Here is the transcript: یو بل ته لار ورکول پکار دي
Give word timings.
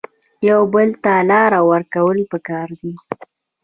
یو 0.49 0.61
بل 0.73 0.89
ته 1.03 1.13
لار 1.29 1.53
ورکول 1.71 2.19
پکار 2.31 2.67
دي 2.79 2.93